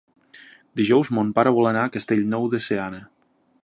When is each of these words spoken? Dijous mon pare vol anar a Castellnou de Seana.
Dijous 0.81 1.11
mon 1.17 1.29
pare 1.41 1.53
vol 1.59 1.71
anar 1.73 1.87
a 1.91 1.95
Castellnou 1.99 2.53
de 2.57 2.67
Seana. 2.71 3.09